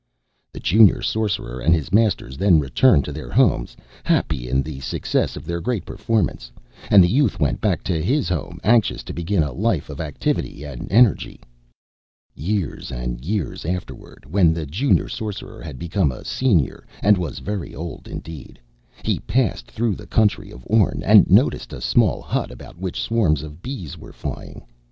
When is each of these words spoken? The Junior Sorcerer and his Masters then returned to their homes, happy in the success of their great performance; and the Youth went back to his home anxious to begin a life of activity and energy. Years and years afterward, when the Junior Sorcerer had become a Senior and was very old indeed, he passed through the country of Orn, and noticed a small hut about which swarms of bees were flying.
The 0.51 0.59
Junior 0.59 1.03
Sorcerer 1.03 1.59
and 1.59 1.75
his 1.75 1.93
Masters 1.93 2.35
then 2.35 2.59
returned 2.59 3.05
to 3.05 3.11
their 3.11 3.29
homes, 3.29 3.77
happy 4.03 4.49
in 4.49 4.63
the 4.63 4.79
success 4.79 5.35
of 5.35 5.45
their 5.45 5.61
great 5.61 5.85
performance; 5.85 6.51
and 6.89 7.03
the 7.03 7.07
Youth 7.07 7.39
went 7.39 7.61
back 7.61 7.83
to 7.83 8.01
his 8.01 8.27
home 8.27 8.59
anxious 8.63 9.03
to 9.03 9.13
begin 9.13 9.43
a 9.43 9.51
life 9.51 9.91
of 9.91 10.01
activity 10.01 10.63
and 10.63 10.91
energy. 10.91 11.39
Years 12.33 12.91
and 12.91 13.23
years 13.23 13.63
afterward, 13.63 14.25
when 14.27 14.55
the 14.55 14.65
Junior 14.65 15.07
Sorcerer 15.07 15.61
had 15.61 15.77
become 15.77 16.11
a 16.11 16.25
Senior 16.25 16.87
and 17.03 17.15
was 17.15 17.37
very 17.37 17.75
old 17.75 18.07
indeed, 18.07 18.59
he 19.03 19.19
passed 19.19 19.69
through 19.69 19.93
the 19.93 20.07
country 20.07 20.49
of 20.49 20.63
Orn, 20.65 21.03
and 21.05 21.29
noticed 21.29 21.73
a 21.73 21.79
small 21.79 22.23
hut 22.23 22.49
about 22.49 22.79
which 22.79 22.99
swarms 22.99 23.43
of 23.43 23.61
bees 23.61 23.99
were 23.99 24.13
flying. 24.13 24.65